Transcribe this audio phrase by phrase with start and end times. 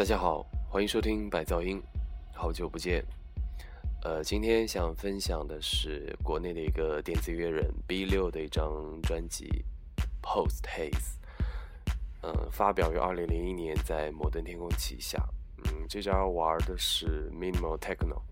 [0.00, 1.78] 大家好，欢迎收听百噪音，
[2.32, 3.04] 好久不见。
[4.02, 8.72] 呃，今天想分享的是国内的一个电子乐人 B 六的一张
[9.02, 9.62] 专辑
[10.26, 10.90] 《Post Haze》，
[12.22, 15.22] 嗯，发表于二零零一年在摩登天空旗下。
[15.66, 18.22] 嗯，这张玩的是 Minimal Techno。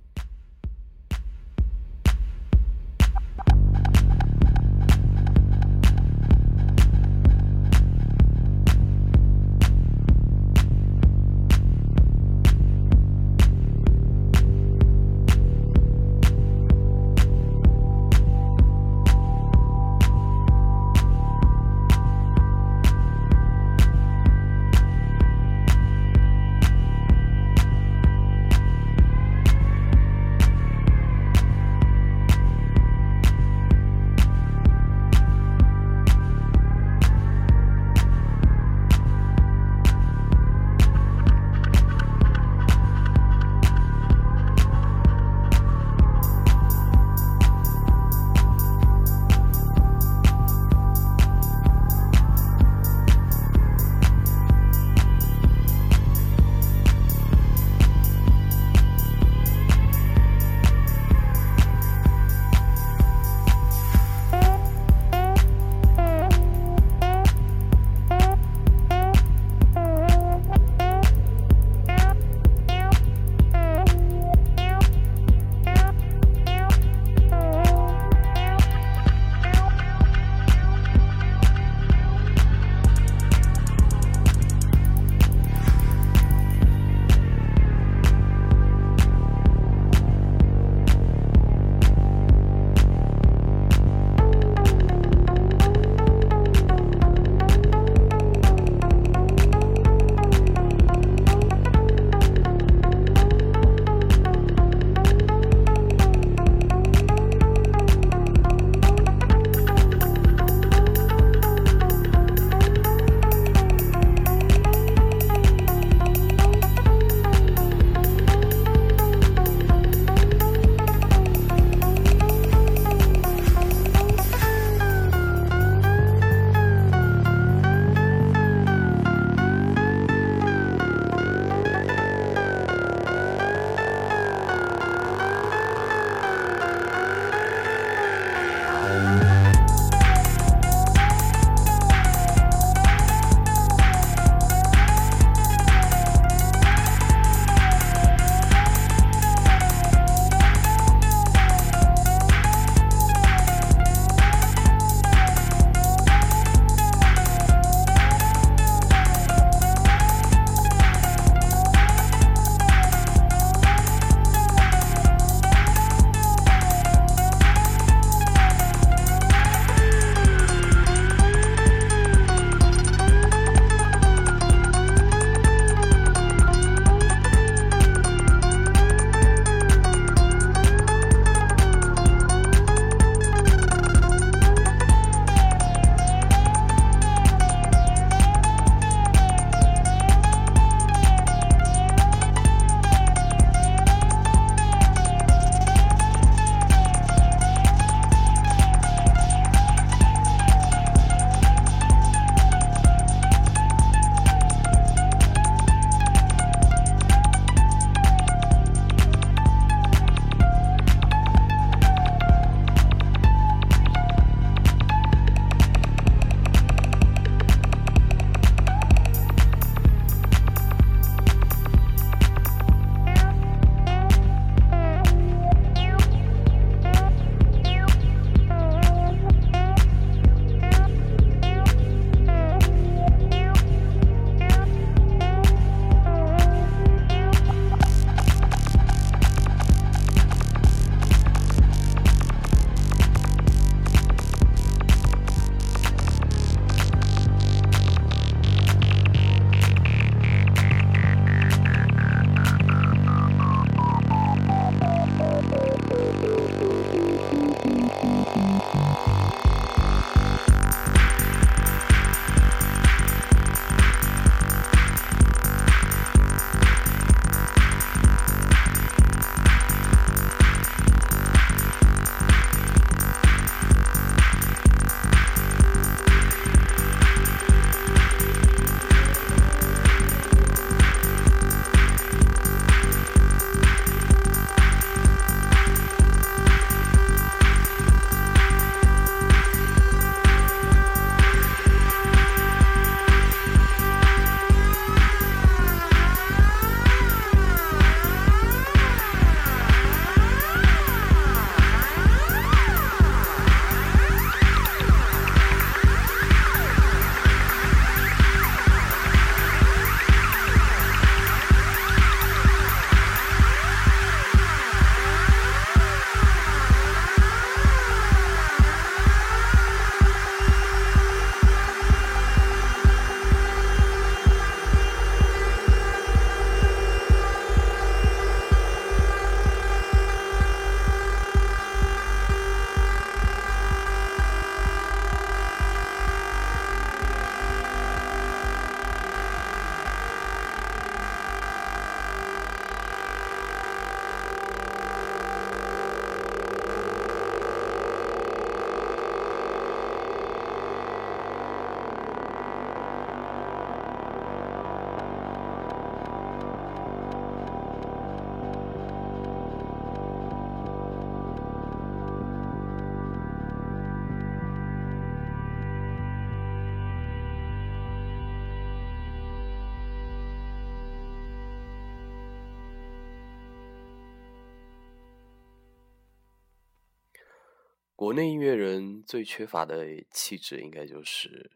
[377.99, 381.51] 国内音乐人最缺乏的气质，应该就是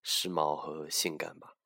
[0.00, 1.56] 时髦和性感吧。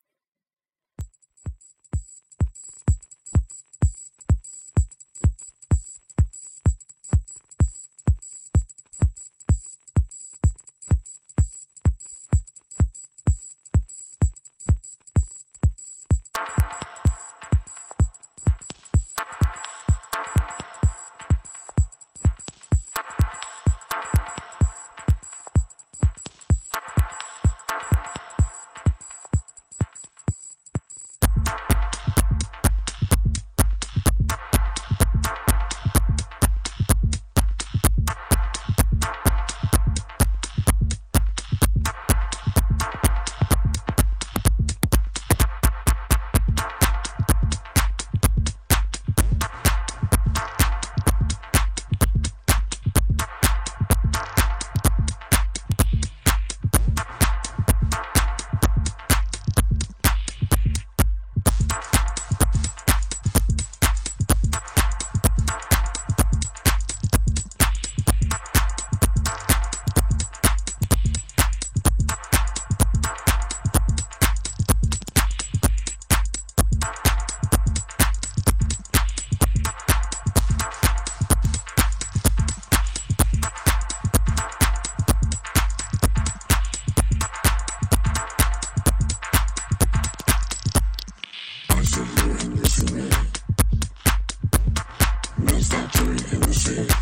[96.72, 97.01] Yeah.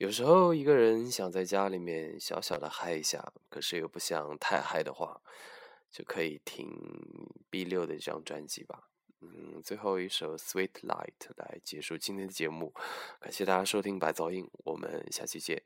[0.00, 5.20] 有时候一个人想在家里面小小的嗨一下，可是又不想太嗨的话，
[5.90, 6.66] 就可以听
[7.50, 8.88] B 六的这张专辑吧。
[9.20, 12.72] 嗯，最后一首《Sweet Light》来结束今天的节目，
[13.20, 15.62] 感谢大家收听白噪音，我们下期见。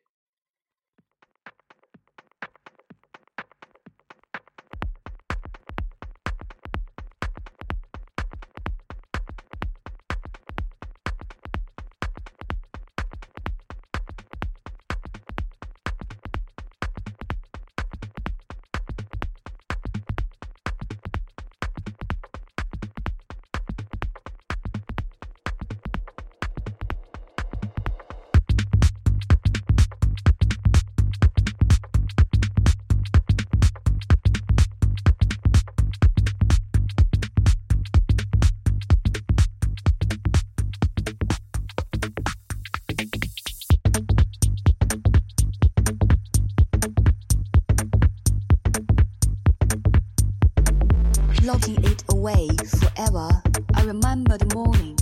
[52.34, 52.48] Away
[52.80, 53.28] forever.
[53.74, 54.96] I remember the morning.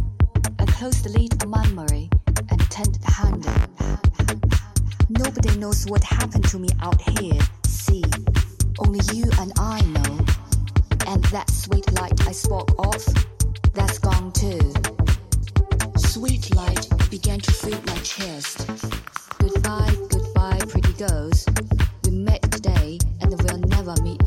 [0.58, 2.10] I closed the lid on memory
[2.50, 3.52] and turned the handle.
[5.08, 7.40] Nobody knows what happened to me out here.
[7.64, 8.04] See,
[8.78, 10.18] only you and I know.
[11.06, 13.02] And that sweet light I spoke of,
[13.74, 14.72] that's gone too.
[15.96, 18.68] Sweet light began to fill my chest.
[19.38, 21.46] Goodbye, goodbye, pretty girls.
[22.04, 24.21] We met today and we'll never meet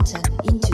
[0.00, 0.69] enter into